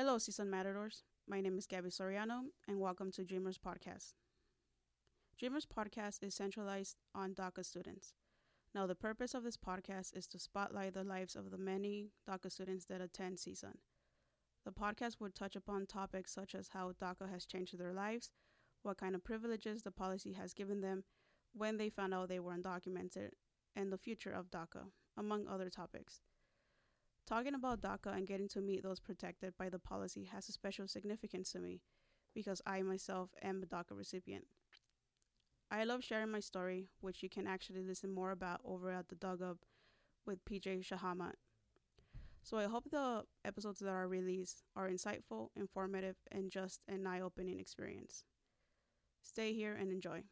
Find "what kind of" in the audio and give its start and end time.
18.84-19.24